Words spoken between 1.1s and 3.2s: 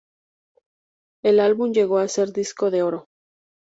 El álbum llegó a ser disco de oro.